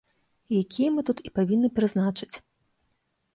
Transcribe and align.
Якія 0.61 0.89
мы 0.95 1.01
тут 1.09 1.21
і 1.27 1.33
павінны 1.35 1.69
прызначыць. 1.77 2.31